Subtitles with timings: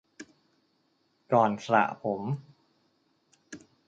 [1.33, 2.21] ก่อนสระผม